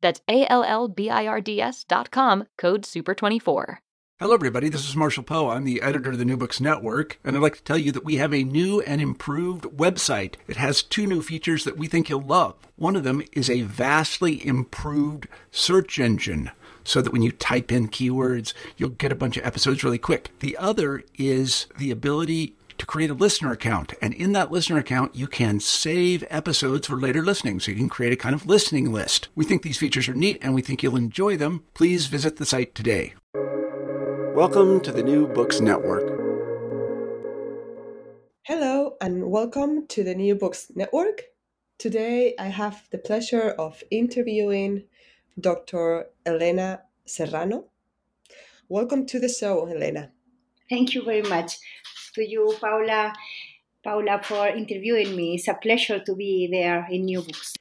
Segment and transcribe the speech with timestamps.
[0.00, 3.78] That's A L L B I R D S dot com, code SUPER24.
[4.18, 4.70] Hello, everybody.
[4.70, 5.50] This is Marshall Poe.
[5.50, 8.04] I'm the editor of the New Books Network, and I'd like to tell you that
[8.04, 10.36] we have a new and improved website.
[10.48, 12.54] It has two new features that we think you'll love.
[12.76, 16.50] One of them is a vastly improved search engine
[16.82, 20.30] so that when you type in keywords, you'll get a bunch of episodes really quick.
[20.38, 23.94] The other is the ability to create a listener account.
[24.00, 27.60] And in that listener account, you can save episodes for later listening.
[27.60, 29.28] So you can create a kind of listening list.
[29.34, 31.64] We think these features are neat and we think you'll enjoy them.
[31.74, 33.14] Please visit the site today.
[34.34, 36.06] Welcome to the New Books Network.
[38.42, 41.22] Hello, and welcome to the New Books Network.
[41.78, 44.84] Today, I have the pleasure of interviewing
[45.40, 46.06] Dr.
[46.24, 47.64] Elena Serrano.
[48.68, 50.10] Welcome to the show, Elena.
[50.68, 51.58] Thank you very much
[52.16, 53.12] to you, Paula,
[53.84, 55.36] Paula, for interviewing me.
[55.36, 57.54] It's a pleasure to be there in New Books.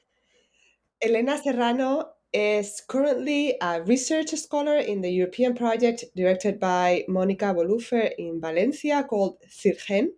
[1.01, 8.11] Elena Serrano is currently a research scholar in the European project directed by Monica Bolufer
[8.17, 10.09] in Valencia called CIRGEN,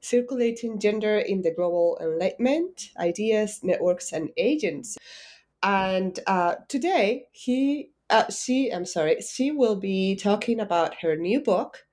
[0.00, 4.98] Circulating Gender in the Global Enlightenment, Ideas, Networks, and Agents.
[5.62, 11.40] And uh, today, he, uh, she, I'm sorry, she will be talking about her new
[11.40, 11.86] book,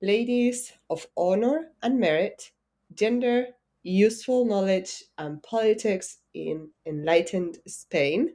[0.00, 2.52] Ladies of Honor and Merit,
[2.94, 3.48] Gender,
[3.82, 8.34] Useful Knowledge, and Politics in Enlightened Spain,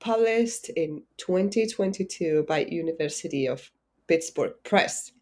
[0.00, 3.70] published in 2022 by University of
[4.08, 5.12] Pittsburgh Press.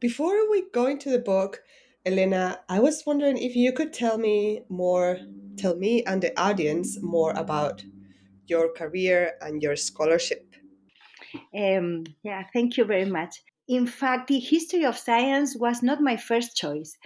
[0.00, 1.62] Before we go into the book,
[2.04, 5.20] Elena, I was wondering if you could tell me more,
[5.56, 7.84] tell me and the audience more about
[8.48, 10.56] your career and your scholarship.
[11.56, 13.40] Um, yeah, thank you very much.
[13.68, 16.96] In fact, the history of science was not my first choice.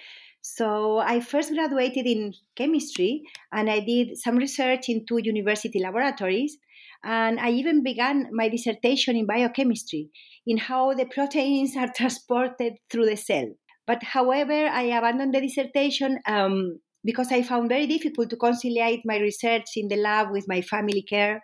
[0.40, 6.56] So I first graduated in chemistry and I did some research in two university laboratories.
[7.04, 10.10] And I even began my dissertation in biochemistry,
[10.46, 13.48] in how the proteins are transported through the cell.
[13.86, 19.18] But however, I abandoned the dissertation um, because I found very difficult to conciliate my
[19.18, 21.42] research in the lab with my family care.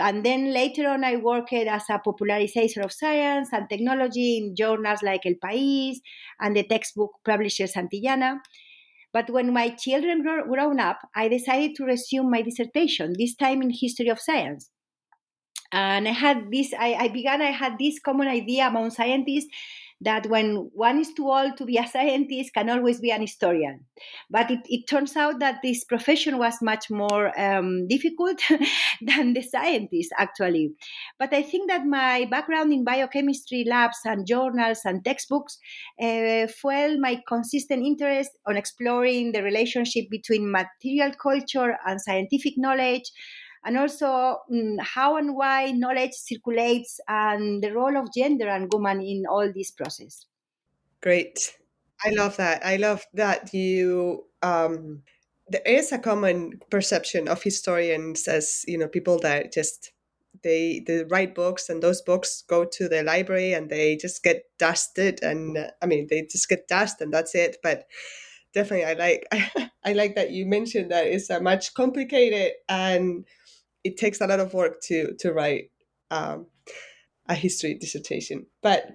[0.00, 5.02] And then later on, I worked as a popularizer of science and technology in journals
[5.02, 5.96] like El País
[6.40, 8.38] and the textbook publisher Santillana.
[9.12, 13.62] But when my children grew, grown up, I decided to resume my dissertation, this time
[13.62, 14.70] in history of science.
[15.72, 19.48] And I had this, I, I began, I had this common idea among scientists
[20.00, 23.84] that when one is too old to be a scientist can always be an historian.
[24.30, 28.40] But it, it turns out that this profession was much more um, difficult
[29.00, 30.72] than the scientist actually.
[31.18, 35.58] But i think that my background in biochemistry labs and journals and textbooks
[36.00, 43.10] uh, fueled my consistent interest on exploring the relationship between material culture and scientific knowledge
[43.64, 49.00] and also um, how and why knowledge circulates and the role of gender and woman
[49.00, 50.26] in all this process.
[51.00, 51.56] Great.
[52.04, 52.64] I love that.
[52.64, 55.02] I love that you um,
[55.48, 59.92] there is a common perception of historians as you know people that just
[60.42, 64.44] they they write books and those books go to the library and they just get
[64.58, 67.58] dusted and uh, I mean they just get dust and that's it.
[67.62, 67.86] But
[68.52, 69.26] definitely, I like
[69.84, 73.24] I like that you mentioned that it's a much complicated and
[73.84, 75.70] it takes a lot of work to to write.
[76.10, 76.46] Um,
[77.28, 78.46] a history dissertation.
[78.62, 78.92] But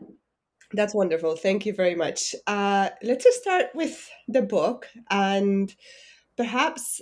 [0.73, 1.35] that's wonderful.
[1.35, 2.35] Thank you very much.
[2.45, 5.73] Uh, let's just start with the book, and
[6.37, 7.01] perhaps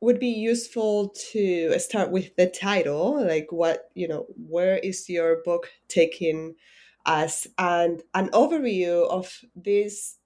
[0.00, 5.42] would be useful to start with the title, like what you know, where is your
[5.44, 6.54] book taking
[7.06, 10.18] us, and an overview of these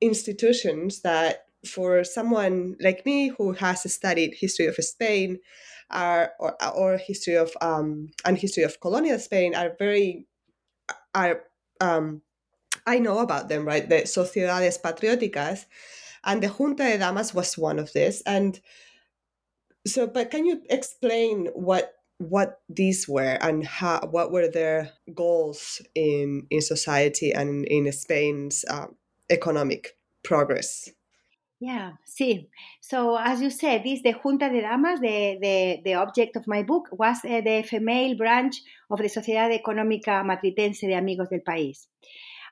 [0.00, 5.38] institutions that for someone like me who has studied history of Spain
[5.90, 10.26] are, or, or history of um, and history of colonial Spain are very
[11.14, 11.42] are
[11.80, 12.22] um,
[12.86, 13.88] I know about them right?
[13.88, 15.66] The sociedades patrióticas
[16.24, 18.22] and the Junta de Damas was one of this.
[18.26, 18.60] And
[19.86, 25.82] so but can you explain what what these were and how what were their goals
[25.94, 28.96] in in society and in Spain's um,
[29.30, 30.88] economic progress
[31.66, 32.48] yeah, see.
[32.80, 36.62] So as you said, this the Junta de Damas, the, the, the object of my
[36.62, 41.88] book, was uh, the female branch of the Sociedad Económica Matritense de Amigos del País.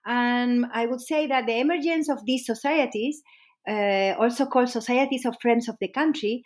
[0.05, 3.23] And I would say that the emergence of these societies,
[3.69, 6.43] uh, also called Societies of Friends of the Country,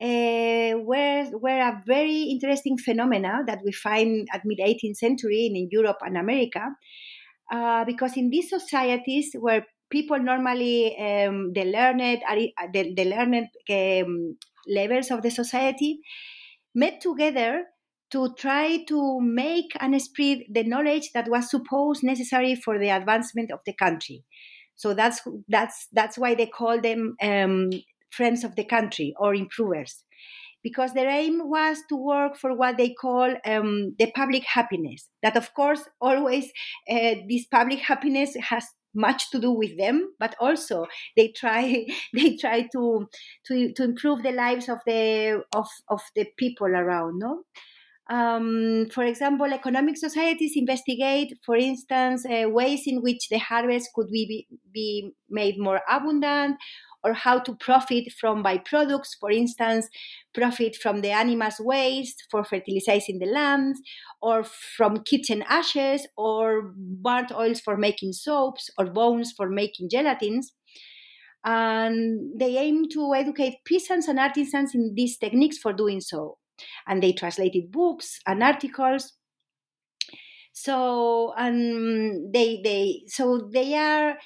[0.00, 5.68] uh, were, were a very interesting phenomena that we find at mid 18th century in
[5.70, 6.64] Europe and America.
[7.50, 12.22] Uh, because in these societies where people normally um, the learned
[12.72, 14.36] the, the learned um,
[14.68, 16.00] levels of the society
[16.74, 17.64] met together
[18.10, 23.50] to try to make and spread the knowledge that was supposed necessary for the advancement
[23.50, 24.24] of the country.
[24.76, 27.70] So that's that's that's why they call them um,
[28.10, 30.04] friends of the country or improvers,
[30.62, 35.08] because their aim was to work for what they call um, the public happiness.
[35.22, 36.44] That of course always
[36.88, 38.64] uh, this public happiness has
[38.94, 40.86] much to do with them but also
[41.16, 43.06] they try they try to
[43.46, 47.42] to, to improve the lives of the of, of the people around no?
[48.10, 54.08] Um, for example, economic societies investigate, for instance, uh, ways in which the harvest could
[54.10, 56.56] be, be made more abundant
[57.04, 59.88] or how to profit from byproducts, for instance,
[60.34, 63.80] profit from the animals' waste for fertilizing the lands,
[64.20, 70.46] or from kitchen ashes, or burnt oils for making soaps, or bones for making gelatins.
[71.44, 76.38] And they aim to educate peasants and artisans in these techniques for doing so.
[76.86, 79.14] And they translated books and articles
[80.52, 84.18] so and they they so they are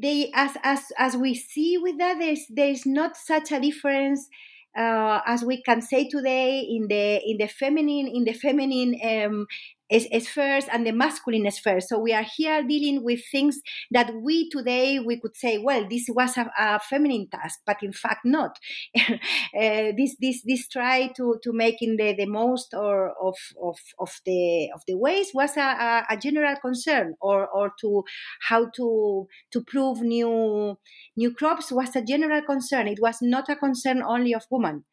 [0.00, 4.28] they as as as we see with that there's there's not such a difference
[4.76, 9.46] uh, as we can say today in the in the feminine in the feminine um,
[9.90, 11.88] spheres and the masculine spheres.
[11.88, 13.60] So we are here dealing with things
[13.90, 17.92] that we today we could say, well, this was a, a feminine task, but in
[17.92, 18.58] fact not.
[18.96, 19.12] uh,
[19.52, 24.70] this this this try to to making the, the most or of, of of the
[24.74, 28.02] of the ways was a, a, general concern, or or to
[28.48, 30.78] how to to prove new
[31.16, 32.88] new crops was a general concern.
[32.88, 34.84] It was not a concern only of women.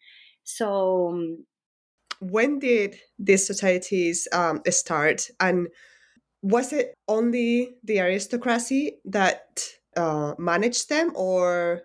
[0.43, 1.45] So um,
[2.31, 5.29] when did these societies um, start?
[5.39, 5.67] And
[6.41, 9.63] was it only the aristocracy that
[9.95, 11.83] uh, managed them or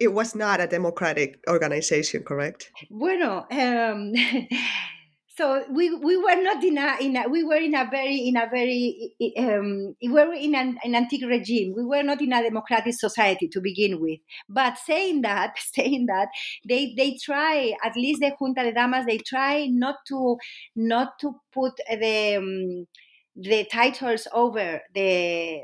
[0.00, 2.70] it was not a democratic organization correct?
[2.90, 4.12] Bueno um,
[5.34, 8.36] so we we were not in a in a we were in a very in
[8.36, 11.72] a very um, we were in an, an antique regime.
[11.74, 14.20] We were not in a democratic society to begin with.
[14.48, 16.28] But saying that saying that
[16.68, 20.36] they they try at least the junta de damas they try not to
[20.76, 22.86] not to put the um,
[23.34, 25.62] the titles over the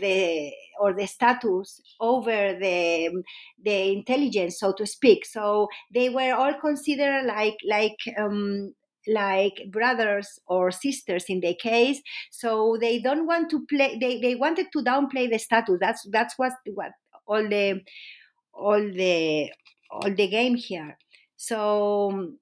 [0.00, 3.22] the or the status over the
[3.62, 5.26] the intelligence so to speak.
[5.26, 8.74] So they were all considered like like um,
[9.08, 12.00] like brothers or sisters in the case.
[12.30, 15.78] So they don't want to play they, they wanted to downplay the status.
[15.80, 16.92] That's that's what what
[17.26, 17.82] all the
[18.52, 19.50] all the
[19.90, 20.98] all the game here.
[21.36, 22.32] So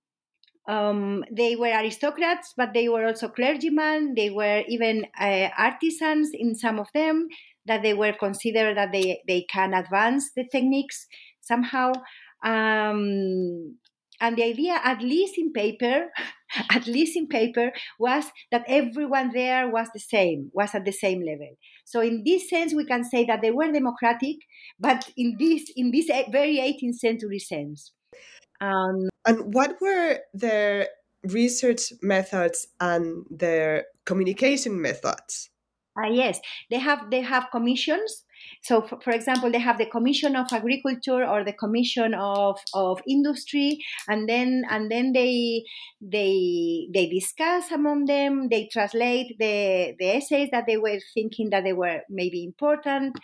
[0.67, 4.15] um, they were aristocrats but they were also clergymen.
[4.15, 7.29] They were even uh, artisans in some of them
[7.67, 11.07] that they were considered that they, they can advance the techniques
[11.41, 11.93] somehow.
[12.43, 13.77] Um,
[14.21, 16.11] and the idea at least in paper
[16.71, 21.21] at least in paper was that everyone there was the same was at the same
[21.21, 21.57] level.
[21.85, 24.37] So in this sense we can say that they were democratic
[24.79, 27.93] but in this in this very 18th century sense.
[28.61, 30.89] Um, and what were their
[31.25, 35.51] research methods and their communication methods?
[35.99, 36.41] Uh, yes.
[36.71, 38.24] They have they have commissions
[38.63, 43.01] so for, for, example they have the commission of agriculture or the commission of, of
[43.09, 45.63] industry and then and then they
[46.01, 51.65] they they discuss among them they translate the the essays that they were thinking that
[51.65, 53.17] they were maybe important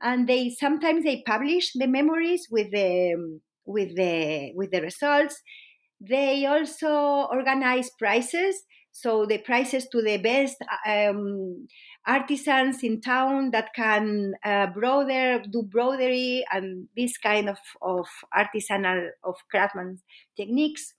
[0.00, 5.42] and they sometimes they publish the memories with the with the with the results.
[6.00, 10.56] They also organize prizes so the prizes to the best
[10.86, 11.68] um,
[12.08, 19.36] artisans in town that can uh, do broderie and this kind of, of artisanal of
[19.50, 20.00] craftsman
[20.36, 20.94] techniques.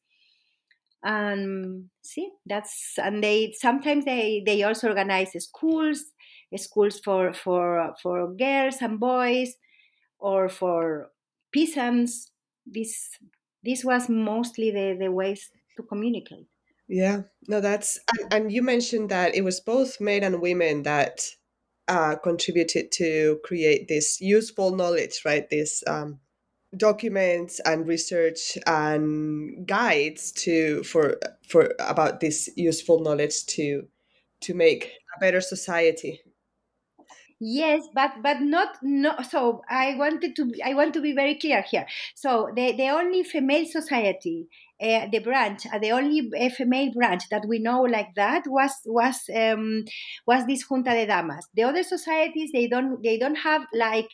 [1.04, 6.04] And see that's and they sometimes they they also organize schools
[6.58, 9.56] schools for for for girls and boys
[10.20, 11.12] or for
[11.54, 12.32] peasants.
[12.66, 13.18] This
[13.64, 16.48] this was mostly the the ways to communicate
[16.90, 21.22] yeah, no, that's and, and you mentioned that it was both men and women that
[21.88, 25.48] uh, contributed to create this useful knowledge, right?
[25.52, 26.20] This um,
[26.76, 31.18] documents and research and guides to for
[31.48, 33.88] for about this useful knowledge to
[34.42, 36.22] to make a better society.
[37.42, 39.16] Yes, but but not no.
[39.30, 41.86] So I wanted to I want to be very clear here.
[42.14, 44.48] So the the only female society
[44.82, 49.30] uh, the branch, uh, the only female branch that we know like that was was
[49.34, 49.86] um,
[50.28, 51.48] was this Junta de Damas.
[51.54, 54.10] The other societies they don't they don't have like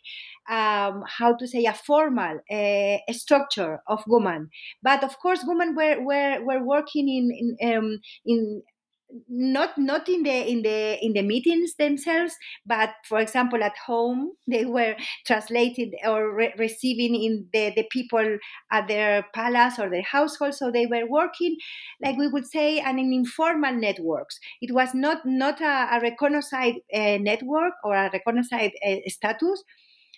[0.49, 4.49] um, how to say a formal uh, structure of women,
[4.83, 8.61] but of course women were were, were working in in, um, in
[9.29, 14.31] not not in the in the in the meetings themselves but for example at home
[14.47, 14.95] they were
[15.25, 18.37] translated or re- receiving in the the people
[18.71, 21.55] at their palace or their household so they were working
[22.01, 24.39] like we would say in informal networks.
[24.61, 26.53] It was not not a, a recognized
[26.93, 28.53] uh, network or a recognized
[28.85, 29.63] uh, status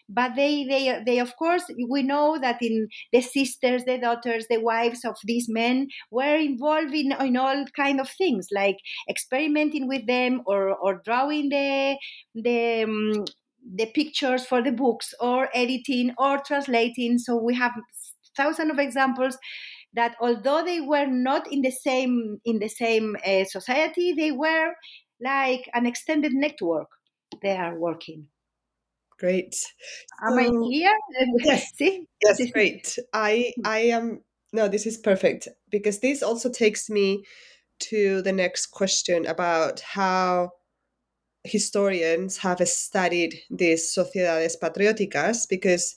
[0.09, 4.59] but they they they of course we know that in the sisters the daughters the
[4.59, 8.77] wives of these men were involved in, in all kind of things like
[9.09, 11.97] experimenting with them or or drawing the
[12.35, 13.25] the um,
[13.75, 17.17] the pictures for the books or editing or translating.
[17.17, 17.73] So we have
[18.35, 19.37] thousands of examples
[19.93, 24.73] that although they were not in the same in the same uh, society they were
[25.21, 26.87] like an extended network
[27.41, 28.27] they are working
[29.19, 29.55] Great.
[30.25, 30.93] Am I here?
[31.37, 31.71] Yes.
[31.79, 32.97] yes, great.
[33.13, 33.67] I mm.
[33.67, 34.21] I am
[34.53, 37.23] no, this is perfect because this also takes me
[37.79, 40.51] to the next question about how
[41.43, 45.95] historians have studied these sociedades patrióticas because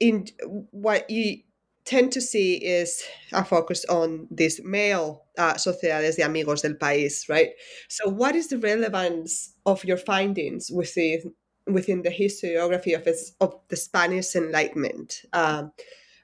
[0.00, 0.26] in
[0.70, 1.38] what you
[1.84, 7.28] tend to see is a focus on these male uh, sociedades de amigos del país,
[7.28, 7.50] right?
[7.88, 11.34] So, what is the relevance of your findings within
[11.66, 13.06] within the historiography of,
[13.40, 15.72] of the Spanish Enlightenment um,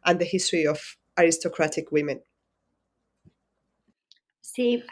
[0.04, 2.20] and the history of aristocratic women?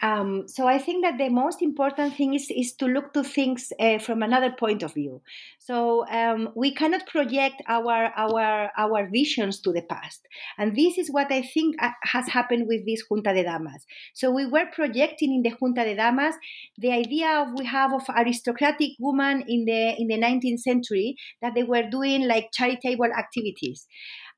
[0.01, 3.73] Um, so I think that the most important thing is, is to look to things
[3.79, 5.21] uh, from another point of view.
[5.59, 10.21] So um, we cannot project our our our visions to the past,
[10.57, 13.85] and this is what I think uh, has happened with this Junta de Damas.
[14.13, 16.35] So we were projecting in the Junta de Damas
[16.77, 21.55] the idea of we have of aristocratic women in the in the 19th century that
[21.55, 23.85] they were doing like charitable activities,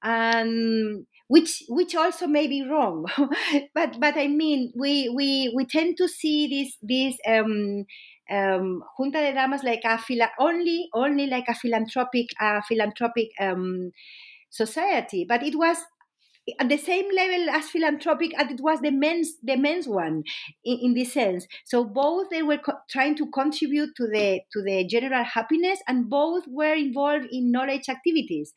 [0.02, 3.06] and which which also may be wrong
[3.76, 7.86] but but i mean we we we tend to see this this um
[8.32, 13.92] um, Junta de Damas like a phila- only only like a philanthropic uh, philanthropic um,
[14.50, 15.78] society, but it was
[16.60, 20.24] at the same level as philanthropic as it was the men's the men's one
[20.64, 21.46] in, in this sense.
[21.66, 26.10] So both they were co- trying to contribute to the to the general happiness, and
[26.10, 28.54] both were involved in knowledge activities.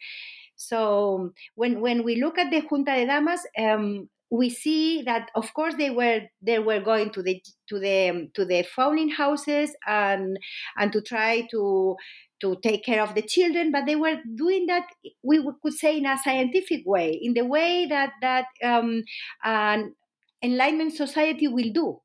[0.69, 5.53] So when when we look at the Junta de Damas, um, we see that of
[5.55, 10.39] course they were they were going to the to the to the founding houses and
[10.79, 11.97] and to try to
[12.41, 14.85] to take care of the children but they were doing that
[15.23, 19.03] we could say in a scientific way in the way that that um,
[19.45, 19.95] an
[20.43, 21.99] enlightenment society will do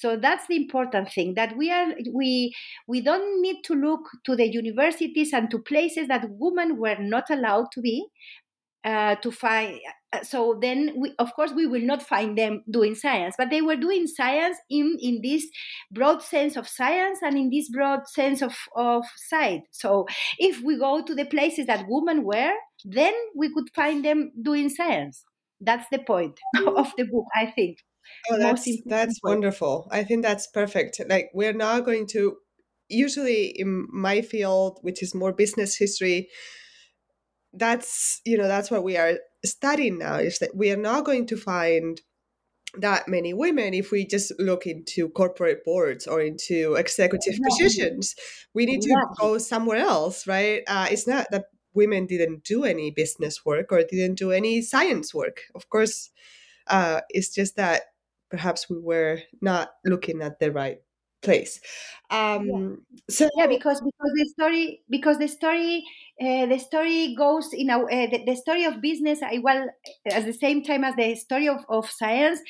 [0.00, 2.54] so that's the important thing that we are we
[2.88, 7.28] we don't need to look to the universities and to places that women were not
[7.30, 8.06] allowed to be
[8.82, 9.78] uh, to find
[10.12, 13.60] uh, so then we, of course we will not find them doing science but they
[13.60, 15.46] were doing science in in this
[15.92, 19.60] broad sense of science and in this broad sense of of sight.
[19.70, 20.06] So
[20.38, 22.52] if we go to the places that women were
[22.84, 25.24] then we could find them doing science.
[25.60, 26.40] That's the point
[26.76, 27.76] of the book i think
[28.30, 29.88] Oh, that's that's wonderful.
[29.90, 31.00] I think that's perfect.
[31.08, 32.36] Like we're now going to
[32.88, 36.28] usually in my field, which is more business history,
[37.52, 41.26] that's you know that's what we are studying now is that we are not going
[41.26, 42.00] to find
[42.78, 48.14] that many women if we just look into corporate boards or into executive positions
[48.54, 50.62] we need to go somewhere else right?
[50.68, 55.14] Uh, it's not that women didn't do any business work or didn't do any science
[55.14, 55.42] work.
[55.54, 56.10] Of course
[56.68, 57.82] uh, it's just that
[58.30, 60.78] perhaps we were not looking at the right
[61.22, 61.60] place.
[62.10, 62.68] Um yeah.
[63.10, 65.84] so yeah because because the story because the story
[66.20, 69.68] uh, the story goes in a uh, the, the, story of business I well
[70.06, 72.40] at the same time as the story of, of science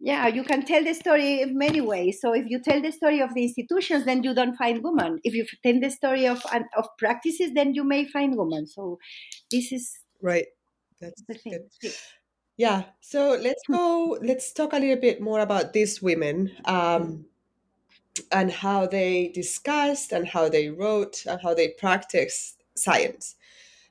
[0.00, 2.18] yeah you can tell the story in many ways.
[2.20, 5.18] So if you tell the story of the institutions then you don't find women.
[5.24, 6.44] If you tell the story of
[6.76, 8.66] of practices then you may find women.
[8.66, 8.98] So
[9.50, 9.90] this is
[10.20, 10.46] right.
[11.00, 11.92] That's the thing good.
[12.56, 17.24] Yeah so let's go let's talk a little bit more about these women um,
[18.30, 23.36] and how they discussed and how they wrote and how they practiced science.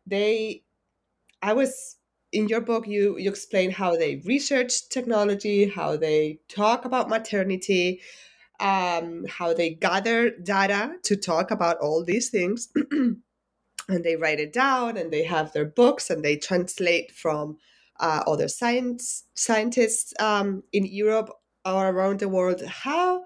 [0.05, 0.63] They,
[1.41, 1.97] I was
[2.31, 8.01] in your book, you you explain how they research technology, how they talk about maternity,
[8.59, 14.53] um, how they gather data to talk about all these things, and they write it
[14.53, 17.57] down, and they have their books, and they translate from
[18.03, 21.29] uh, other science scientists um, in Europe
[21.65, 22.61] or around the world.
[22.83, 23.23] How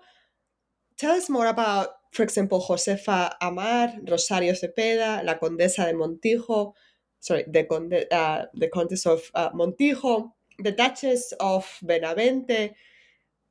[0.97, 6.73] Tell us more about, for example, Josefa Amar, Rosario Cepeda, La Condesa de Montijo,
[7.19, 12.73] sorry, the, Conde, uh, the Countess of uh, Montijo, the Duchess of Benavente.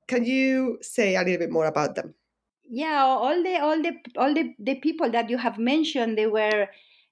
[0.09, 2.14] Can you say a little bit more about them?
[2.68, 6.66] Yeah, all the all the all the, the people that you have mentioned, they were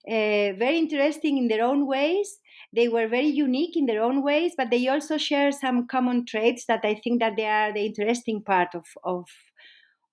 [0.09, 2.41] uh, very interesting in their own ways.
[2.75, 6.67] They were very unique in their own ways, but they also share some common traits
[6.67, 9.29] that I think that they are the interesting part of of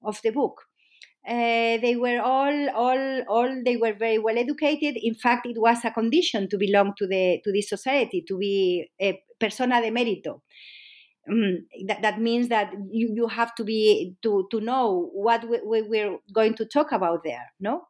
[0.03, 0.61] of the book.
[1.27, 3.61] Uh, they were all, all, all.
[3.63, 4.97] They were very well educated.
[4.97, 8.89] In fact, it was a condition to belong to the to this society, to be
[8.99, 10.41] a persona de mérito.
[11.29, 15.61] Um, that, that means that you, you have to be to to know what we,
[15.61, 17.53] we, we're going to talk about there.
[17.59, 17.87] No.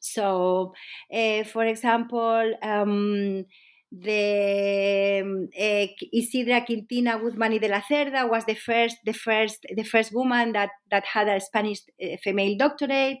[0.00, 0.72] So,
[1.12, 2.54] uh, for example.
[2.62, 3.44] Um,
[3.92, 9.84] the uh, Isidra Quintina Guzmán y de la Cerda was the first, the first, the
[9.84, 13.18] first woman that, that had a Spanish uh, female doctorate.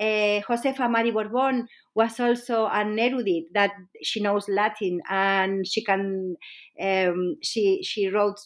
[0.00, 5.84] Uh, Josefa Amar y Borbón was also an erudite that she knows Latin and she
[5.84, 6.36] can
[6.80, 8.38] um, she she wrote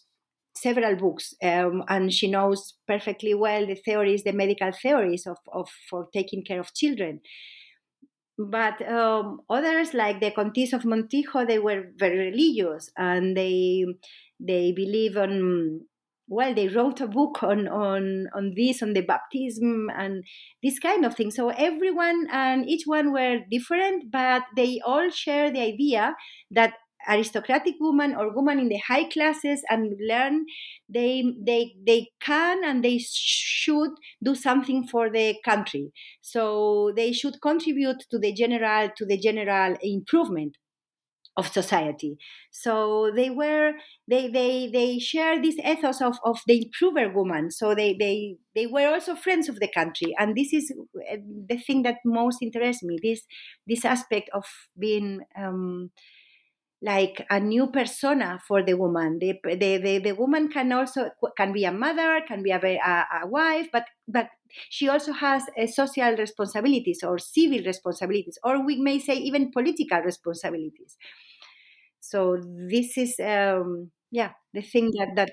[0.55, 5.69] several books um, and she knows perfectly well the theories, the medical theories of, of
[5.91, 7.21] for taking care of children.
[8.39, 13.85] But um, others, like the Contis of Montijo, they were very religious and they
[14.41, 15.83] they believe on
[16.29, 20.25] well they wrote a book on on on this on the baptism and
[20.63, 21.31] this kind of thing.
[21.31, 26.17] So everyone and each one were different but they all share the idea
[26.51, 26.75] that
[27.09, 30.45] aristocratic woman or woman in the high classes and learn
[30.89, 33.91] they they they can and they should
[34.23, 35.93] do something for the country.
[36.21, 40.59] So they should contribute to the general to the general improvement
[41.37, 42.19] of society.
[42.51, 43.73] So they were
[44.07, 47.51] they they they share this ethos of, of the improver woman.
[47.51, 50.15] So they they they were also friends of the country.
[50.19, 50.71] And this is
[51.11, 51.17] uh,
[51.49, 53.23] the thing that most interests me this
[53.67, 54.45] this aspect of
[54.79, 55.91] being um,
[56.85, 59.19] like a new persona for the woman.
[59.21, 63.07] The, the, the, the woman can also can be a mother, can be a, a,
[63.23, 64.29] a wife, but but
[64.69, 70.01] she also has uh, social responsibilities or civil responsibilities, or we may say even political
[70.01, 70.97] responsibilities.
[72.01, 72.37] So
[72.69, 75.31] this is um, yeah the thing that that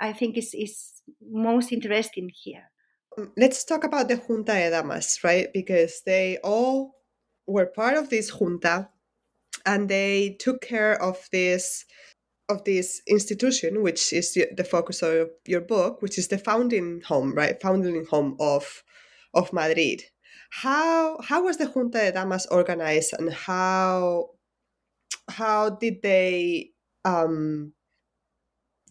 [0.00, 2.70] I think is is most interesting here.
[3.18, 5.48] Mm, let's talk about the Junta de Damas, right?
[5.52, 6.94] Because they all
[7.46, 8.88] were part of this junta
[9.66, 11.84] and they took care of this
[12.48, 17.34] of this institution, which is the focus of your book, which is the founding home,
[17.34, 17.60] right?
[17.62, 18.82] Founding home of
[19.32, 20.02] of Madrid.
[20.50, 24.30] How how was the Junta de Damas organized, and how
[25.28, 26.70] how did they
[27.04, 27.72] um,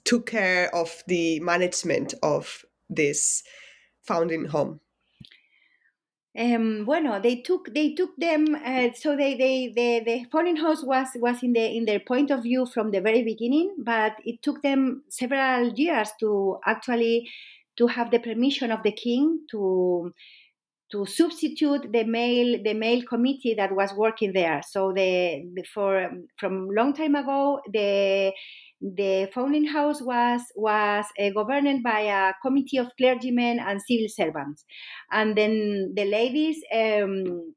[0.03, 3.43] took care of the management of this
[4.01, 4.79] founding home?
[6.35, 8.55] Um, bueno, they took they took them.
[8.55, 12.31] Uh, so they they the the foreign house was was in the in their point
[12.31, 17.29] of view from the very beginning, but it took them several years to actually
[17.77, 20.11] to have the permission of the king to
[20.91, 24.61] to substitute the male the male committee that was working there.
[24.67, 28.33] So the, the for from long time ago the
[28.83, 34.65] the founding house was was uh, governed by a committee of clergymen and civil servants,
[35.11, 36.61] and then the ladies.
[36.73, 37.55] Um,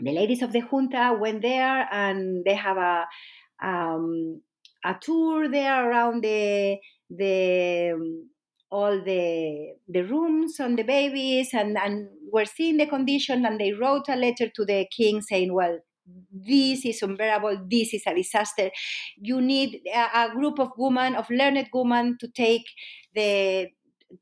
[0.00, 3.06] the ladies of the junta went there and they have a
[3.62, 4.42] um,
[4.84, 6.78] a tour there around the
[7.10, 8.30] the um,
[8.70, 13.72] all the the rooms on the babies and and were seeing the condition and they
[13.72, 15.78] wrote a letter to the king saying well
[16.32, 18.70] this is unbearable this is a disaster.
[19.16, 22.64] You need a, a group of women of learned women to take
[23.14, 23.68] the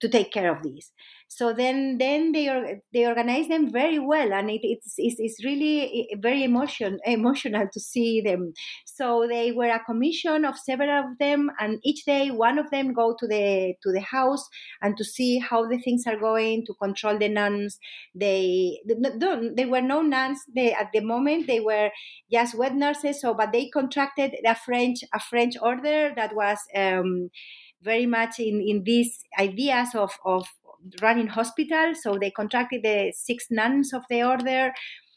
[0.01, 0.93] to take care of this
[1.29, 2.49] so then then they
[2.93, 7.81] they organize them very well and it, it's, it's, it's really very emotion emotional to
[7.81, 8.53] see them.
[8.85, 12.93] So they were a commission of several of them and each day one of them
[12.93, 14.49] go to the to the house
[14.83, 17.79] and to see how the things are going to control the nuns.
[18.15, 18.79] They
[19.57, 20.41] they were no nuns.
[20.55, 21.91] They at the moment they were
[22.33, 27.31] just wet nurses so but they contracted a french a french order that was um,
[27.83, 30.47] very much in, in these ideas of, of
[31.03, 32.03] running hospitals.
[32.03, 34.73] So they contracted the six nuns of the order.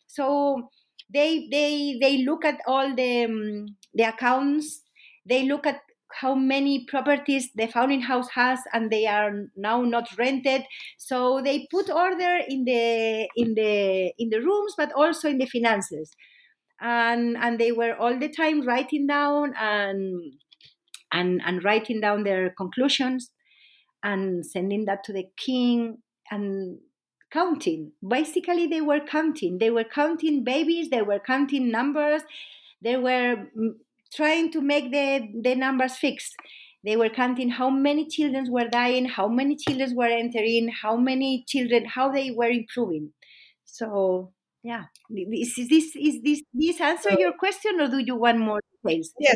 [0.07, 0.69] So
[1.13, 4.83] they they they look at all the um, the accounts.
[5.25, 5.81] They look at
[6.21, 10.63] how many properties the founding house has and they are now not rented
[10.97, 15.45] so they put order in the in the in the rooms but also in the
[15.45, 16.11] finances
[16.81, 20.33] and and they were all the time writing down and
[21.11, 23.31] and and writing down their conclusions
[24.03, 25.99] and sending that to the king
[26.31, 26.79] and
[27.31, 27.91] counting.
[28.07, 29.57] Basically, they were counting.
[29.59, 32.23] They were counting babies, they were counting numbers,
[32.81, 33.73] they were mm,
[34.13, 36.35] trying to make the, the numbers fixed.
[36.83, 41.43] They were counting how many children were dying, how many children were entering, how many
[41.47, 43.11] children, how they were improving.
[43.65, 44.31] So,
[44.63, 49.13] yeah, is this is this this answer your question, or do you want more details?
[49.19, 49.35] Yes,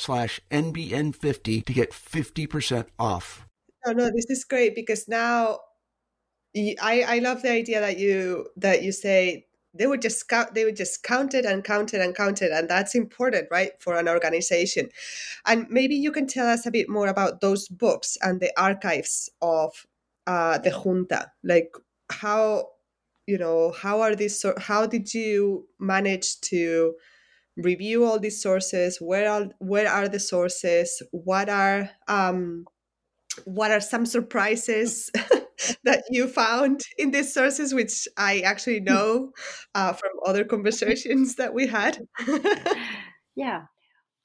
[0.00, 3.46] slash NBN50 to get 50% off.
[3.86, 5.58] No, no, this is great because now
[6.56, 10.64] I, I love the idea that you that you say they would just count they
[10.64, 13.94] would just count it and count it and count it and that's important right for
[13.94, 14.88] an organization
[15.46, 19.30] and maybe you can tell us a bit more about those books and the archives
[19.40, 19.86] of
[20.26, 21.72] uh, the junta like
[22.10, 22.66] how
[23.26, 26.94] you know how are these how did you manage to
[27.62, 32.64] review all these sources where are where are the sources what are um,
[33.44, 35.10] what are some surprises
[35.84, 39.30] that you found in these sources which i actually know
[39.74, 41.98] uh, from other conversations that we had.
[43.36, 43.62] Yeah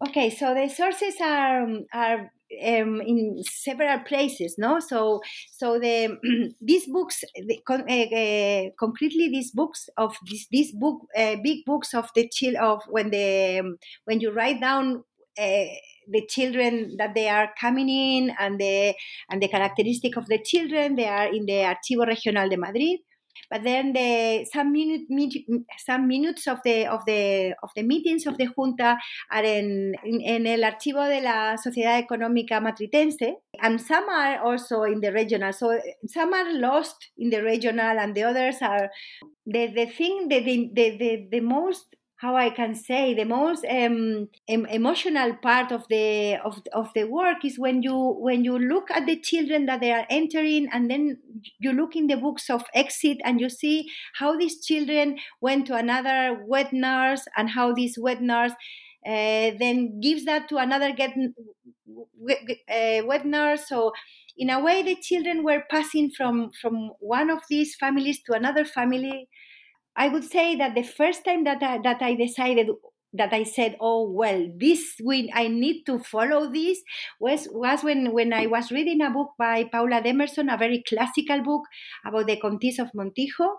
[0.04, 2.32] okay so the sources are um, are
[2.64, 4.80] um, in several places no?
[4.80, 6.18] So so the
[6.62, 11.94] these books the, uh, uh, concretely these books of this this book uh, big books
[11.94, 15.04] of the chill of when the um, when you write down
[15.38, 18.94] the children that they are coming in and the
[19.30, 23.00] and the characteristic of the children they are in the archivo regional de madrid
[23.50, 25.02] but then the some minute,
[25.78, 28.98] some minutes of the of the of the meetings of the junta
[29.32, 35.02] are in, in, el archivo de la Sociedad Económica Matritense, and some are also in
[35.02, 35.54] the regional.
[35.54, 38.90] So some are lost in the regional, and the others are
[39.46, 44.30] the the thing the the the, the most how I can say the most um,
[44.48, 48.90] em- emotional part of the of, of the work is when you when you look
[48.92, 51.20] at the children that they are entering and then
[51.60, 55.76] you look in the books of exit and you see how these children went to
[55.76, 58.54] another wet nurse and how this wet nurse
[59.06, 61.14] uh, then gives that to another get
[62.70, 63.68] uh, wet nurse.
[63.68, 63.92] So
[64.38, 68.66] in a way the children were passing from from one of these families to another
[68.66, 69.30] family
[69.96, 72.70] I would say that the first time that I, that I decided
[73.14, 76.82] that I said, "Oh well, this we I need to follow this."
[77.20, 81.42] Was was when when I was reading a book by Paula Demerson, a very classical
[81.42, 81.64] book
[82.06, 83.56] about the Comtesse of Montijo.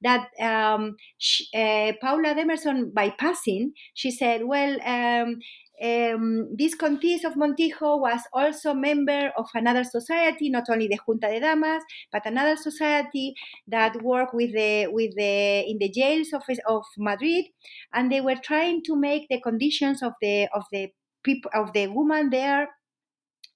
[0.00, 5.38] That um, she, uh, Paula Demerson, by passing, she said, "Well, um,
[5.82, 11.28] um, this Comtesse of Montijo was also member of another society, not only the Junta
[11.28, 13.34] de Damas, but another society
[13.66, 17.46] that worked with the with the in the jails of of Madrid,
[17.92, 20.90] and they were trying to make the conditions of the of the
[21.22, 22.68] people of the woman there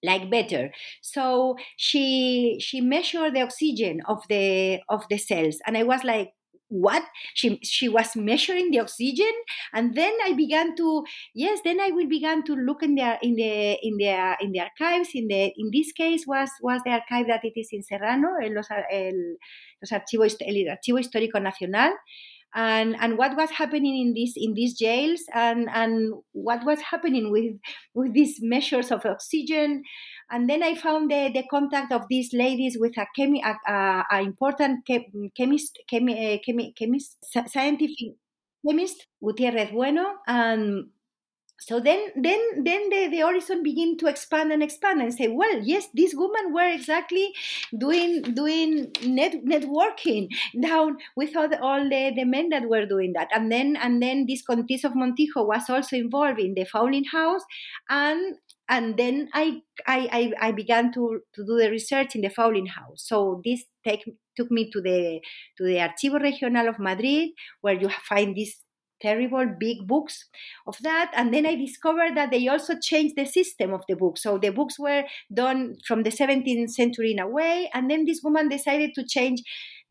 [0.03, 0.73] like better.
[1.01, 6.33] So she she measured the oxygen of the of the cells and i was like
[6.73, 7.05] what?
[7.35, 9.33] She she was measuring the oxygen
[9.75, 11.05] and then i began to
[11.35, 14.61] yes then i will begin to look in the in the in the in the
[14.61, 15.11] archives.
[15.15, 18.55] In the in this case was was the archive that it is in serrano el,
[18.55, 19.37] los, el,
[19.81, 21.93] los archivos, el archivo histórico nacional.
[22.55, 27.31] And and what was happening in these in these jails and and what was happening
[27.31, 27.55] with
[27.95, 29.85] with these measures of oxygen
[30.31, 34.07] and then I found the, the contact of these ladies with a, chemi- a, a,
[34.11, 38.15] a important chemist, chemi- uh, chemi- chemist, scientific
[38.67, 40.87] chemist, Gutierrez Bueno, and
[41.63, 45.61] so then then then the, the horizon begin to expand and expand and say well
[45.63, 47.33] yes these women were exactly
[47.79, 50.27] doing doing net networking
[50.61, 53.29] down with all, the, all the, the men that were doing that.
[53.33, 57.43] And then and then this Comtesse of Montijo was also involved in the Foundling House
[57.89, 58.37] and
[58.73, 63.05] and then I, I, I, began to, to do the research in the Foundling House.
[63.05, 64.03] So this take,
[64.35, 65.21] took me to the
[65.59, 68.63] to the Archivo Regional of Madrid, where you find these
[68.99, 70.27] terrible big books
[70.67, 71.11] of that.
[71.15, 74.17] And then I discovered that they also changed the system of the book.
[74.17, 75.05] So the books were
[75.35, 79.43] done from the 17th century in a way, and then this woman decided to change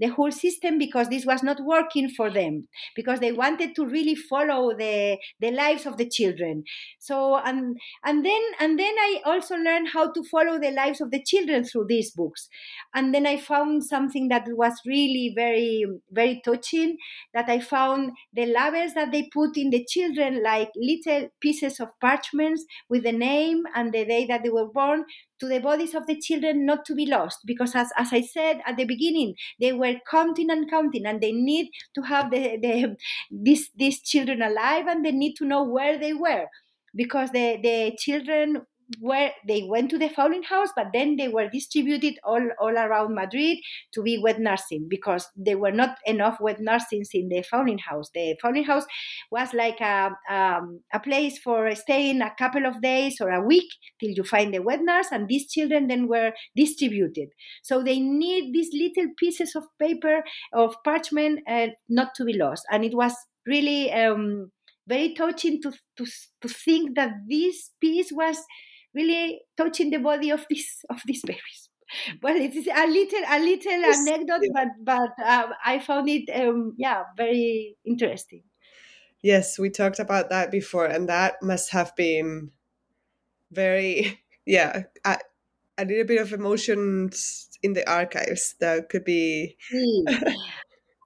[0.02, 4.16] the whole system because this was not working for them because they wanted to really
[4.16, 6.64] follow the the lives of the children.
[7.00, 11.12] So and and then and then i also learned how to follow the lives of
[11.12, 12.50] the children through these books.
[12.94, 16.98] And then i found something that was really very very touching
[17.34, 21.90] that i found the labels that they put in the children like little pieces of
[22.00, 25.04] parchments with the name and the day that they were born
[25.41, 28.62] to the bodies of the children not to be lost because as, as i said
[28.65, 32.95] at the beginning they were counting and counting and they need to have the, the
[33.32, 36.47] these these children alive and they need to know where they were
[36.95, 38.62] because the the children
[38.99, 43.15] where they went to the Foundling House, but then they were distributed all, all around
[43.15, 43.58] Madrid
[43.93, 48.10] to be wet nursing because there were not enough wet nursings in the Foundling House.
[48.13, 48.86] The Foundling House
[49.32, 53.69] was like a, um, a place for staying a couple of days or a week
[53.99, 57.30] till you find the wet nurse, and these children then were distributed.
[57.63, 60.23] So they need these little pieces of paper,
[60.54, 62.63] of parchment, uh, not to be lost.
[62.71, 63.13] And it was
[63.45, 64.51] really um,
[64.88, 66.06] very touching to, to,
[66.41, 68.38] to think that this piece was
[68.93, 71.69] really touching the body of these of these babies.
[72.21, 76.30] Well, it is a little a little yes, anecdote, but but uh, I found it
[76.34, 78.43] um, yeah very interesting.
[79.21, 82.51] Yes, we talked about that before, and that must have been
[83.51, 85.17] very yeah a,
[85.77, 89.58] a little bit of emotions in the archives that could be.
[89.69, 90.06] See,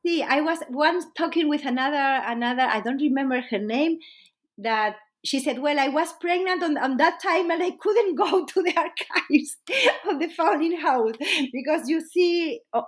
[0.06, 3.98] See, I was once talking with another another I don't remember her name
[4.60, 8.46] that she said, Well, I was pregnant on, on that time and I couldn't go
[8.54, 9.58] to the archives
[10.10, 11.16] of the Foundling House
[11.52, 12.86] because you see, oh,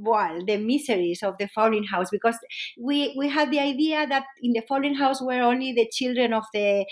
[0.00, 2.38] well, the miseries of the Foundling House because
[2.80, 6.44] we, we had the idea that in the Foundling House were only the children of
[6.52, 6.86] the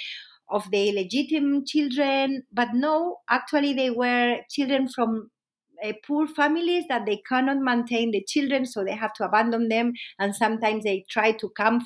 [0.50, 5.31] of the illegitimate children, but no, actually they were children from
[5.85, 9.92] uh, poor families that they cannot maintain the children, so they have to abandon them,
[10.18, 11.81] and sometimes they try to come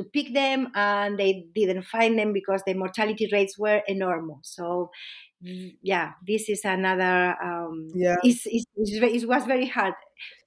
[0.00, 4.40] to pick them and they didn't find them because the mortality rates were enormous.
[4.42, 4.90] So
[5.42, 8.16] yeah this is another um yeah.
[8.22, 9.94] it's, it's, it was very hard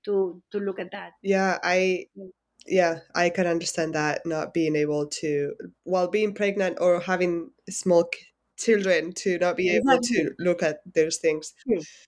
[0.06, 1.12] to to look at that.
[1.22, 2.06] Yeah i
[2.66, 8.10] yeah i can understand that not being able to while being pregnant or having small
[8.58, 10.26] children to not be able exactly.
[10.26, 11.54] to look at those things.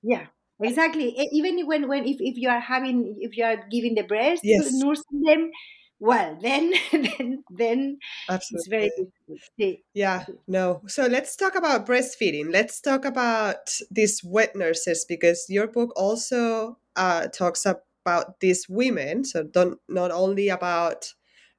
[0.04, 0.28] Yeah
[0.62, 1.16] exactly.
[1.32, 4.70] Even when when if, if you are having if you are giving the breast yes.
[4.72, 5.52] nursing them
[6.00, 7.98] well then then then
[8.30, 8.60] Absolutely.
[8.60, 9.80] it's very difficult.
[9.94, 10.82] yeah no.
[10.88, 12.52] So let's talk about breastfeeding.
[12.52, 19.24] Let's talk about these wet nurses because your book also uh, talks about these women.
[19.24, 21.14] So don't not only about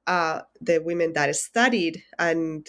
[0.07, 2.65] uh, the women that studied and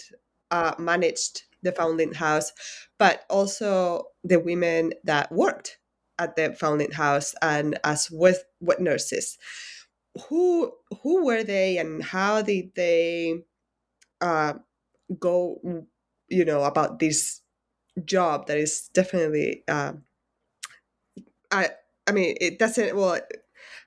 [0.51, 2.51] uh, managed the foundling house
[2.97, 5.77] but also the women that worked
[6.17, 9.37] at the foundling house and as wet, wet nurses
[10.27, 13.43] who who were they and how did they
[14.21, 14.53] uh,
[15.19, 15.59] go
[16.27, 17.41] you know about this
[18.05, 19.93] job that is definitely uh,
[21.51, 21.69] I
[22.07, 23.19] I mean it doesn't well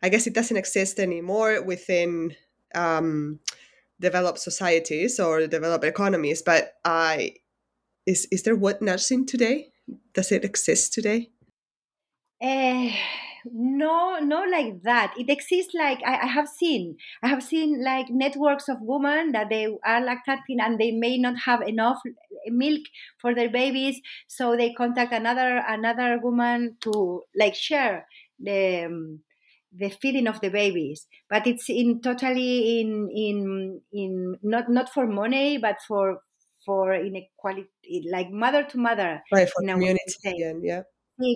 [0.02, 2.35] I guess it doesn't exist anymore within
[2.74, 3.40] um,
[4.00, 7.35] developed societies or developed economies but I
[8.06, 9.72] is is there wet nursing today?
[10.14, 11.30] Does it exist today?
[12.40, 12.90] Uh,
[13.50, 15.14] no no like that.
[15.18, 19.48] It exists like I, I, have seen i have seen like networks of women that
[19.48, 21.98] they are lactating and they may not have enough
[22.46, 22.83] milk
[23.18, 28.07] for their babies so they contact another another woman to like share
[28.38, 29.20] the um,
[29.74, 31.07] the feeding of the babies.
[31.31, 36.18] But it's in totally in in in not not for money but for
[36.64, 40.83] for inequality like mother to mother right for community yeah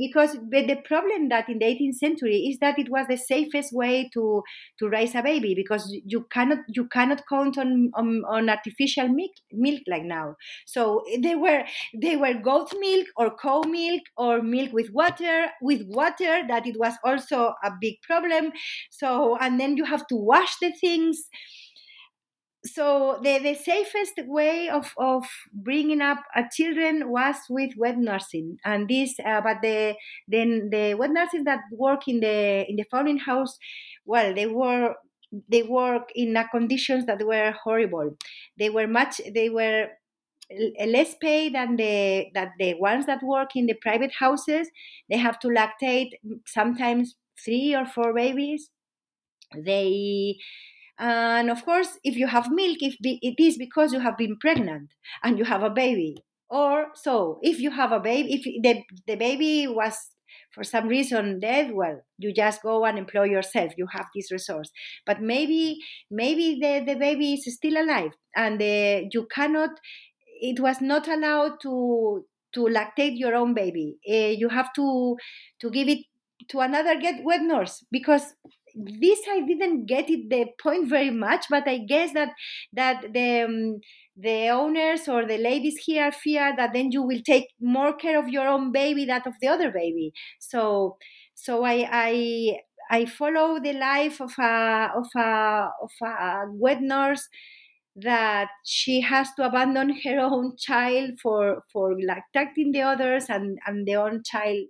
[0.00, 4.08] because the problem that in the 18th century is that it was the safest way
[4.14, 4.42] to
[4.78, 9.30] to raise a baby because you cannot you cannot count on on, on artificial milk,
[9.52, 10.36] milk like now.
[10.66, 15.48] So eh, they were they were goat milk or cow milk or milk with water
[15.62, 18.52] with water that it was also a big problem.
[18.90, 21.28] So and then you have to wash the things
[22.66, 28.58] so the, the safest way of, of bringing up a children was with wet nursing.
[28.64, 29.94] And this uh, but the
[30.28, 33.58] then the wet nurses that work in the in the founding house
[34.04, 34.94] well they were
[35.48, 38.16] they work in conditions that were horrible.
[38.58, 39.88] They were much they were
[40.86, 44.68] less paid than the that the ones that work in the private houses.
[45.10, 46.10] They have to lactate
[46.46, 48.70] sometimes three or four babies.
[49.56, 50.36] They
[50.98, 54.90] and of course, if you have milk, if it is because you have been pregnant
[55.22, 56.16] and you have a baby.
[56.48, 59.96] Or so, if you have a baby, if the, the baby was
[60.52, 63.72] for some reason dead, well, you just go and employ yourself.
[63.76, 64.70] You have this resource.
[65.04, 65.78] But maybe,
[66.10, 69.70] maybe the, the baby is still alive and the, you cannot,
[70.40, 73.98] it was not allowed to to lactate your own baby.
[74.08, 75.16] Uh, you have to
[75.60, 75.98] to give it
[76.48, 78.34] to another get wet nurse because
[78.76, 82.30] this I didn't get it the point very much, but I guess that
[82.74, 83.80] that the um,
[84.16, 88.28] the owners or the ladies here fear that then you will take more care of
[88.28, 90.12] your own baby than of the other baby.
[90.40, 90.98] So
[91.34, 92.58] so I I
[92.90, 97.28] I follow the life of a of a of a wet nurse
[97.96, 103.86] that she has to abandon her own child for for lactating the others and and
[103.86, 104.66] the own child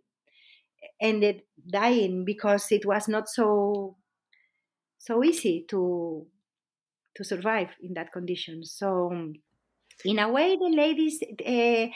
[1.01, 3.97] ended dying because it was not so
[4.99, 6.27] so easy to
[7.15, 8.65] to survive in that condition.
[8.65, 9.33] So
[10.05, 11.87] in a way, the ladies uh,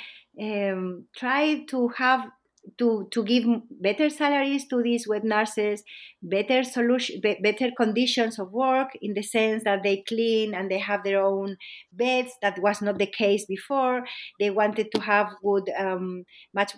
[0.42, 2.30] um, try to have
[2.78, 5.82] to to give better salaries to these wet nurses,
[6.22, 10.78] better solution, be, better conditions of work in the sense that they clean and they
[10.78, 11.56] have their own
[11.92, 12.32] beds.
[12.42, 14.04] That was not the case before.
[14.38, 16.74] They wanted to have good, um, much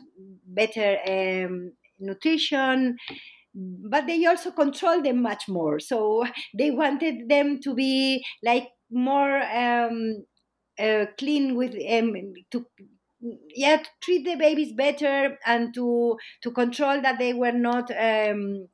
[0.46, 2.96] better um, nutrition
[3.54, 5.78] but they also control them much more.
[5.78, 10.24] So they wanted them to be like more um,
[10.78, 12.14] uh, clean with um,
[12.50, 12.66] to
[13.54, 18.68] yeah to treat the babies better and to to control that they were not um,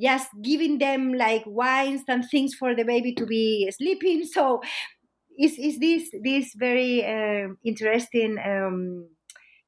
[0.00, 4.24] just giving them like wines and things for the baby to be sleeping.
[4.24, 4.62] So
[5.38, 9.08] is is this this very uh, interesting um,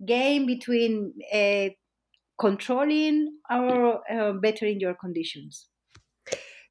[0.04, 1.70] game between uh,
[2.38, 5.68] controlling or uh, bettering your conditions.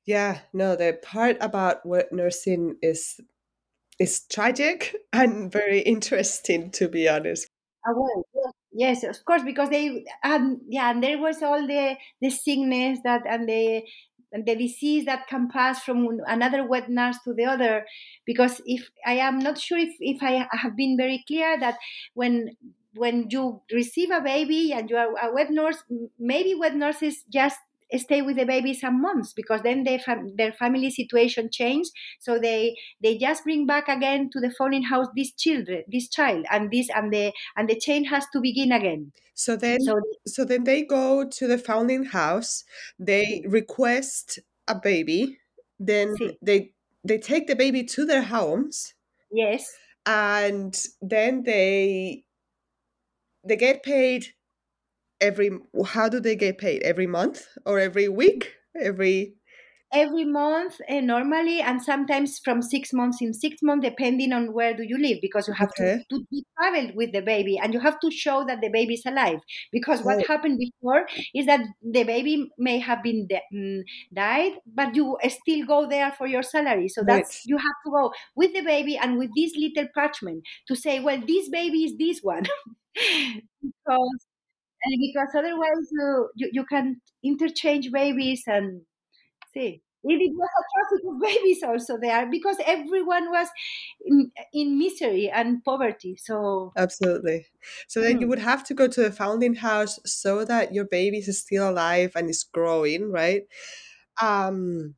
[0.06, 3.20] Yeah, no, the part about what nursing is
[4.00, 7.48] is tragic and very interesting, to be honest.
[7.88, 12.30] Uh, well, yes, of course, because they and yeah, and there was all the the
[12.30, 13.84] sickness that and the
[14.32, 17.86] and the disease that can pass from another wet nurse to the other.
[18.26, 21.78] Because if I am not sure if if I have been very clear that
[22.14, 22.52] when
[22.94, 25.84] when you receive a baby and you are a wet nurse,
[26.20, 27.58] maybe wet nurses just
[27.98, 32.40] stay with the baby some months because then their, fam- their family situation changed so
[32.40, 36.72] they they just bring back again to the founding house this children this child and
[36.72, 39.12] this and the and the chain has to begin again.
[39.34, 42.64] So then so, so then they go to the founding house
[43.00, 45.38] they request a baby
[45.80, 46.38] then sí.
[46.42, 46.72] they
[47.04, 48.94] they take the baby to their homes
[49.32, 49.70] yes.
[50.06, 52.24] and then they
[53.44, 54.28] they get paid
[55.22, 55.52] every
[55.86, 56.82] how do they get paid?
[56.84, 58.54] Every month or every week?
[58.80, 59.36] Every
[59.94, 64.74] every month uh, normally and sometimes from six months in six months depending on where
[64.76, 66.04] do you live because you have Okay.
[66.04, 68.94] to, to be traveled with the baby and you have to show that the baby
[68.94, 69.40] is alive
[69.72, 70.28] because what Right.
[70.28, 73.82] happened before is that the baby may have been de- mm,
[74.14, 77.46] died but you still go there for your salary so that's Right.
[77.46, 81.22] you have to go with the baby and with this little parchment to say well
[81.28, 82.44] this baby is this one
[83.62, 84.26] because
[84.84, 88.82] and because otherwise you, you you can interchange babies and
[89.54, 93.48] see it it was a traffic of babies also there because everyone was
[94.06, 97.48] in, in misery and poverty so Absolutely.
[97.88, 98.30] So then you Mm.
[98.30, 102.14] would have to go to the founding house so that your baby is still alive
[102.16, 103.46] and is growing, right?
[104.22, 104.96] Um,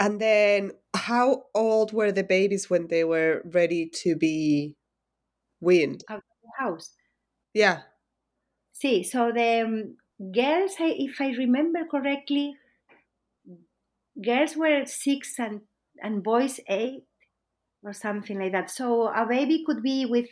[0.00, 4.76] and then how old were the babies when they were ready to be
[5.60, 6.04] weaned?
[6.08, 6.96] out of the house
[7.54, 7.84] Yeah.
[8.72, 9.76] see so the um,
[10.32, 12.56] girls if i remember correctly
[14.22, 15.62] girls were six and
[16.02, 17.04] and boys eight
[17.82, 18.70] or something like that.
[18.70, 20.28] So a baby could be with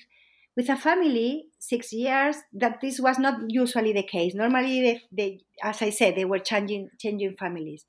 [0.56, 4.34] with a family six years that this was not usually the case.
[4.34, 7.84] Normally they, they as i said they were changing changing families.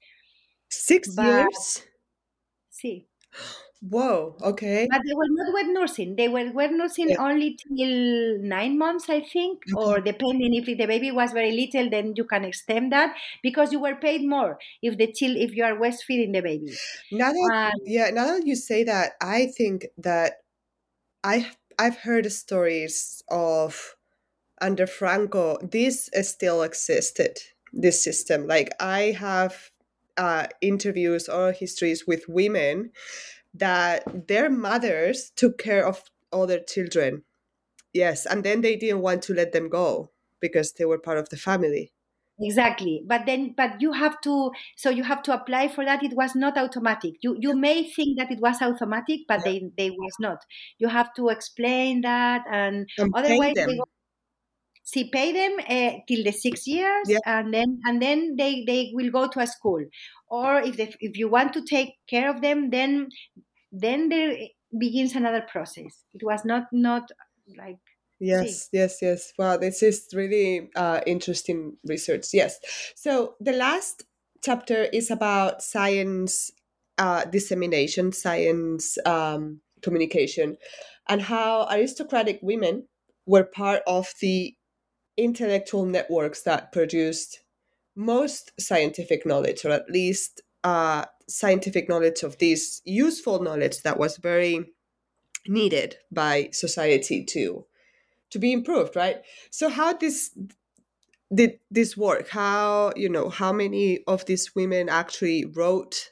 [0.70, 1.84] Six But- years?
[2.70, 3.08] see
[3.88, 4.88] Whoa, okay.
[4.90, 7.18] but they were not wet nursing they were wet nursing Yeah.
[7.18, 12.14] only till nine months i think or depending if the baby was very little then
[12.18, 15.76] you can extend that because you were paid more if the child if you are
[15.76, 16.82] breastfeeding the baby
[17.12, 20.42] Now that and yeah, now that you say that, I think that
[21.24, 23.96] I I've heard stories of
[24.62, 27.40] under Franco, this still existed,
[27.74, 28.48] this system.
[28.48, 29.72] Like I have
[30.18, 32.92] uh, interviews or histories with women
[33.54, 37.24] that their mothers took care of all their children.
[37.94, 41.30] Yes, and then they didn't want to let them go because they were part of
[41.30, 41.94] the family.
[42.40, 46.14] exactly but then but you have to so you have to apply for that it
[46.16, 50.16] was not automatic you you may think that it was automatic but they they was
[50.20, 50.40] not
[50.80, 53.68] you have to explain that and And otherwise them.
[53.68, 53.84] they go
[54.84, 57.20] see pay them uh, till the six years Yeah.
[57.26, 59.84] and then and then they they will go to a school
[60.28, 63.10] or if they, if you want to take care of them then
[63.72, 64.36] then there
[64.78, 67.10] begins another process it was not not
[67.58, 67.80] like
[68.20, 69.34] Yes, yes, yes.
[69.38, 72.28] Wow, this is really uh, interesting research.
[72.32, 72.58] Yes.
[72.96, 74.04] So the last
[74.42, 76.50] chapter is about science
[76.98, 80.56] uh, dissemination, science um, communication,
[81.10, 82.88] and how aristocratic women
[83.26, 84.56] were part of the
[85.18, 87.42] intellectual networks that produced
[87.96, 94.18] most scientific knowledge, or at least uh, scientific knowledge of this useful knowledge that was
[94.18, 94.66] very
[95.48, 97.66] needed by society to
[98.30, 99.18] to be improved right?
[99.52, 100.32] So how this
[101.34, 102.30] did this work?
[102.30, 106.12] How you know how many of these women actually wrote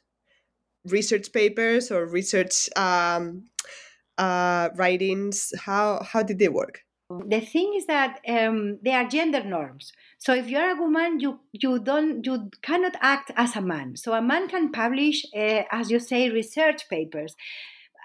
[0.86, 3.46] research papers or research um,
[4.18, 5.54] uh, writings?
[5.60, 6.84] How how did they work
[7.28, 9.92] the thing is that um, there are gender norms.
[10.18, 13.96] So if you're a woman you you don't you cannot act as a man.
[13.96, 17.36] So a man can publish uh, as you say research papers.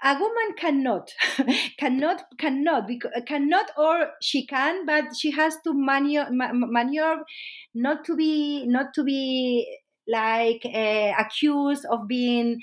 [0.03, 1.11] A woman cannot
[1.79, 2.89] cannot cannot
[3.25, 7.23] cannot or she can but she has to maneuver, maneuver
[7.73, 12.59] not to be not to be like uh, accused of being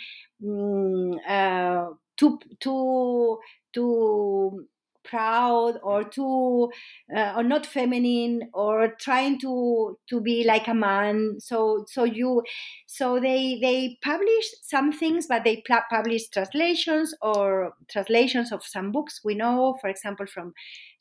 [0.47, 1.87] um, uh,
[2.17, 3.39] too too
[3.73, 4.67] too
[5.05, 6.71] proud or too
[7.15, 11.37] uh, or not feminine or trying to to be like a man.
[11.39, 12.43] So so you
[12.87, 18.93] so they they publish some things but they pl- publish translations or translations of some
[18.93, 19.21] books.
[19.25, 20.55] We know for example from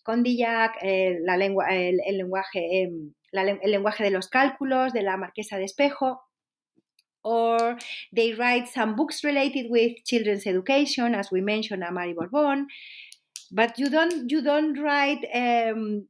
[0.06, 2.89] Condillac eh, la lengua el, el lenguaje eh,
[3.32, 6.20] la, el lenguaje de los cálculos de la marquesa de Espeja.
[7.26, 7.78] Or
[8.12, 12.68] they write some books related with children's education as we mentioned Amar y Borbón
[13.54, 16.08] but you don't you don't write um,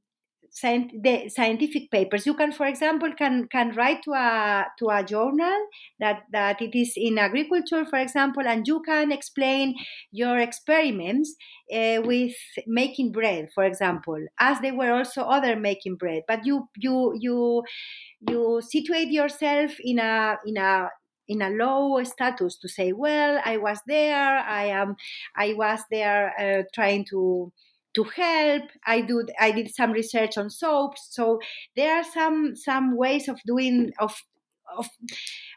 [0.62, 2.28] the scientific papers.
[2.28, 5.68] You can, for example, can can write to a to a journal
[6.00, 9.76] that that it is in agriculture, for example, and you can explain
[10.12, 11.36] your experiments
[11.74, 12.36] uh, with
[12.68, 16.24] making bread, for example, as there were also other making bread.
[16.28, 17.64] But you you you
[18.30, 20.90] you situate yourself in a in a
[21.28, 24.96] in a low status to say well i was there i am
[25.38, 27.52] i was there uh, trying to
[27.94, 28.64] to help.
[28.86, 31.08] I do i did some research on soaps.
[31.12, 31.40] So
[31.76, 34.16] there are some some ways of doing of
[34.76, 34.88] of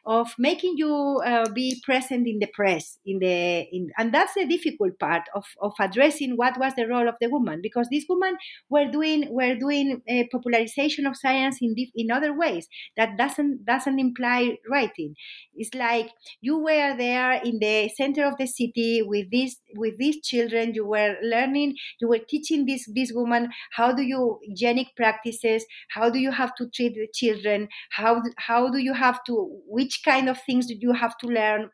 [0.06, 4.46] of making you uh, be present in the press in the in, and that's the
[4.46, 8.36] difficult part of, of addressing what was the role of the woman because these women
[8.68, 13.98] were doing were doing a popularization of science in in other ways that doesn't doesn't
[13.98, 15.14] imply writing.
[15.54, 20.20] It's like you were there in the center of the city with these with these
[20.22, 25.66] children you were learning you were teaching this this woman how do you hygienic practices
[25.90, 29.34] how do you have to treat the children how how do you have to
[29.66, 31.70] which kind of things do you have to learn.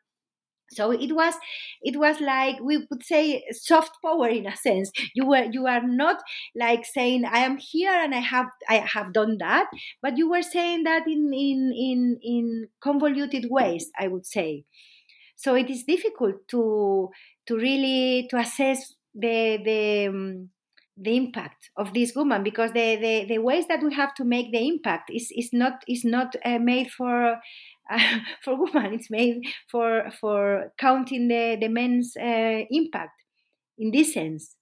[0.70, 1.34] So it was
[1.82, 4.90] it was like we would say soft power in a sense.
[5.14, 6.22] You were you are not
[6.56, 9.66] like saying i am here and i have i have done that
[10.00, 14.64] but you were saying that in in in in convoluted ways i would say.
[15.36, 17.10] So it is difficult to
[17.46, 20.50] to really to assess the the um,
[20.96, 24.52] the impact of this woman because the, the, the ways that we have to make
[24.52, 27.36] the impact is, is not is not uh, made for
[27.90, 33.22] uh, for women it's made for for counting the the men's uh, impact
[33.78, 34.56] in this sense.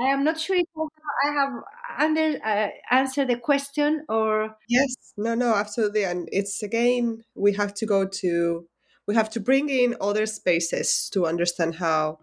[0.00, 1.52] I am not sure if I have
[1.98, 4.94] under, uh, answered the question or yes.
[5.16, 6.04] No no absolutely.
[6.04, 8.66] And it's again we have to go to
[9.06, 12.18] we have to bring in other spaces to understand how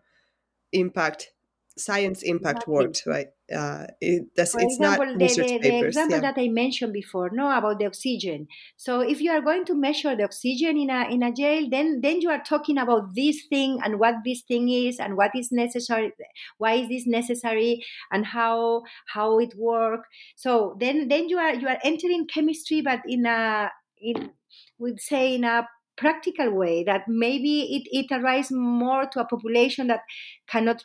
[0.72, 1.32] impact
[1.78, 2.74] science impact exactly.
[2.74, 6.18] worked right uh, it, that's, For it's example, not the, research the, papers, the example
[6.18, 6.32] yeah.
[6.34, 8.48] that I mentioned before, no, about the oxygen.
[8.76, 12.02] So if you are going to measure the oxygen in a in a jail, then
[12.02, 15.52] then you are talking about this thing and what this thing is and what is
[15.52, 16.12] necessary,
[16.58, 20.06] why is this necessary, and how how it work.
[20.36, 23.70] So then then you are you are entering chemistry, but in a
[24.00, 24.32] in
[24.80, 25.68] would say in a
[25.98, 30.02] practical way that maybe it, it arrives more to a population that
[30.48, 30.84] cannot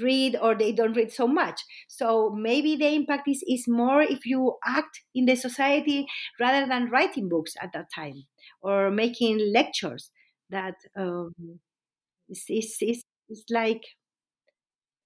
[0.00, 1.60] read or they don't read so much.
[1.88, 6.06] So maybe the impact is, is more if you act in the society
[6.40, 8.24] rather than writing books at that time
[8.62, 10.10] or making lectures
[10.50, 11.34] that um,
[12.28, 13.82] is, is, is, is like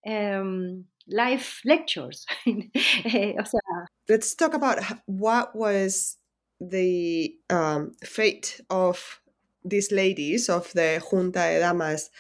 [0.07, 2.27] um, live lectures.
[4.09, 6.17] Let's talk about what was
[6.61, 9.21] the um, fate of
[9.65, 12.11] these ladies of the junta de damas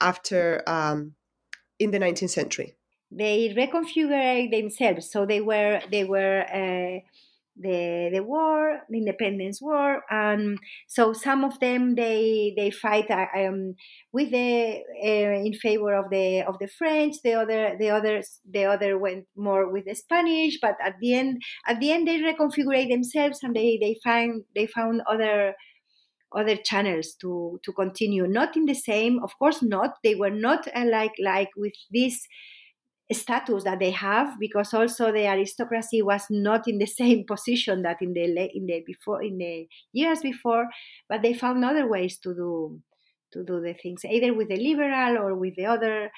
[0.00, 1.14] after um,
[1.78, 2.76] in the 19th century?
[3.10, 7.00] They reconfigured themselves, so they were they were uh,
[7.56, 10.58] the the war, the independence war, and
[10.88, 13.74] so some of them they they fight uh, um,
[14.12, 17.22] with the uh, in favor of the of the French.
[17.22, 21.42] The other the others the other went more with the Spanish, but at the end
[21.66, 25.54] at the end they reconfigured themselves and they they find they found other
[26.32, 28.26] other channels to to continue.
[28.26, 29.96] Not in the same of course not.
[30.02, 32.26] They were not uh, like like with this
[33.12, 37.98] status that they have because also the aristocracy was not in the same position that
[38.00, 38.24] in the
[38.54, 40.66] in the before in the years before
[41.08, 42.80] but they found other ways to do
[43.32, 46.10] to do the things either with the liberal or with the other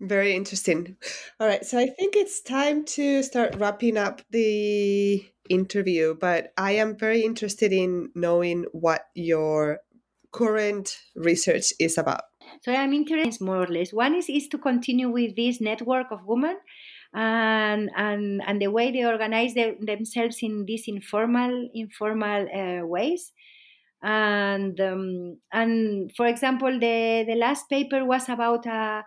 [0.00, 0.96] very interesting
[1.40, 6.72] all right so i think it's time to start wrapping up the interview, but I
[6.72, 9.80] am very interested in knowing what your
[10.32, 12.22] current research is about.
[12.62, 13.92] So I'm interested more or less.
[13.92, 16.56] One is, is to continue with this network of women
[17.14, 23.32] and and and the way they organize the, themselves in these informal informal uh, ways
[24.02, 29.02] and um, and for example the the last paper was about a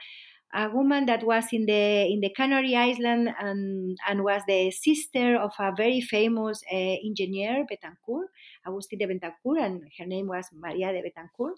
[0.53, 5.37] a woman that was in the in the Canary Island and and was the sister
[5.37, 8.27] of a very famous uh, engineer Betancourt,
[8.65, 11.55] Agustín de Betancourt, and her name was Maria de Betancourt,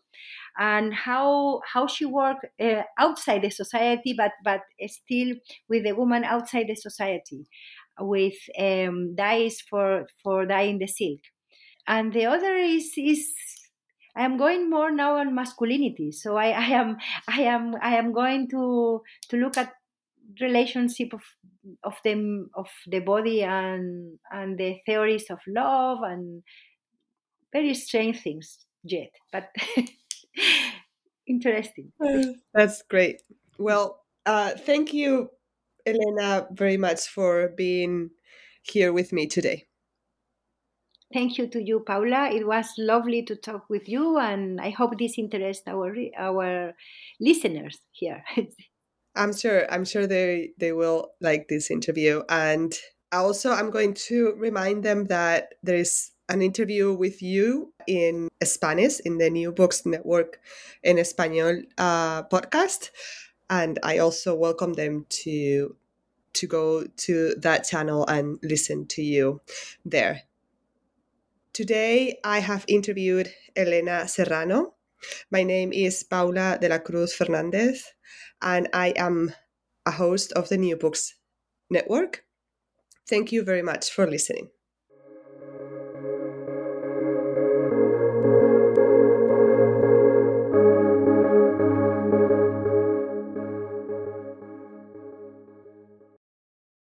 [0.58, 5.36] and how how she worked uh, outside the society, but but still
[5.70, 7.48] with the woman outside the society,
[8.00, 11.22] with um, dyes for for dyeing the silk,
[11.88, 13.32] and the other is is
[14.16, 16.12] I am going more now on masculinity.
[16.12, 16.98] So I, I am
[17.28, 19.74] I am I am going to to look at
[20.40, 21.22] relationship of
[21.84, 26.44] of them of the body and and the theories of love and
[27.54, 29.50] very strange things yet, but
[31.28, 31.92] interesting.
[32.54, 33.22] That's great.
[33.58, 35.30] Well, uh, thank you,
[35.86, 38.12] Elena, very much for being
[38.64, 39.66] here with me today.
[41.14, 42.30] Thank you to you, Paula.
[42.32, 46.74] It was lovely to talk with you, and I hope this interests our our
[47.20, 48.24] listeners here.
[49.16, 49.72] I'm sure.
[49.72, 52.74] I'm sure they they will like this interview, and
[53.12, 59.02] also I'm going to remind them that there is an interview with you in Spanish
[59.02, 60.40] in the New Books Network
[60.82, 62.90] in Español uh, podcast,
[63.50, 65.76] and I also welcome them to
[66.34, 69.42] to go to that channel and listen to you
[69.84, 70.24] there.
[71.54, 74.76] Today, I have interviewed Elena Serrano.
[75.32, 77.84] My name is Paula de la Cruz Fernandez,
[78.42, 79.36] and I am
[79.86, 81.14] a host of the New Books
[81.70, 82.24] Network.
[83.10, 84.48] Thank you very much for listening.